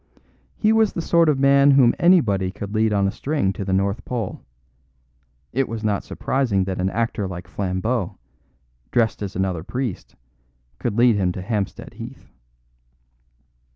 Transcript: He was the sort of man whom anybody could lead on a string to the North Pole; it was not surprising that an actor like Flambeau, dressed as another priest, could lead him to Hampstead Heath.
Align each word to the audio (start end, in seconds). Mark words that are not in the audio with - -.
He 0.57 0.73
was 0.73 0.93
the 0.93 1.01
sort 1.03 1.29
of 1.29 1.37
man 1.37 1.69
whom 1.69 1.93
anybody 1.99 2.49
could 2.49 2.73
lead 2.73 2.91
on 2.91 3.07
a 3.07 3.11
string 3.11 3.53
to 3.53 3.63
the 3.63 3.71
North 3.71 4.03
Pole; 4.03 4.41
it 5.53 5.69
was 5.69 5.83
not 5.83 6.03
surprising 6.03 6.63
that 6.63 6.81
an 6.81 6.89
actor 6.89 7.27
like 7.27 7.47
Flambeau, 7.47 8.17
dressed 8.89 9.21
as 9.21 9.35
another 9.35 9.63
priest, 9.63 10.15
could 10.79 10.97
lead 10.97 11.17
him 11.17 11.31
to 11.33 11.41
Hampstead 11.43 11.93
Heath. 11.93 12.31